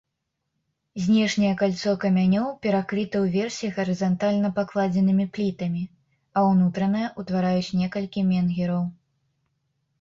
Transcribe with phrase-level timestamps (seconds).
[1.07, 5.83] Знешняе кальцо камянёў перакрыта ўверсе гарызантальна пакладзенымі плітамі,
[6.35, 8.83] а ўнутранае ўтвараюць некалькі менгіраў.